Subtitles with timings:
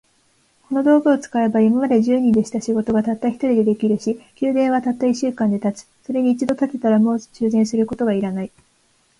[0.67, 5.85] この道具を使えば、今まで十人でした仕事が、たった一人で出来上るし、宮殿はたった一週間で建つ。
[6.03, 8.51] それに一度建てたら、もう修繕することが要らない。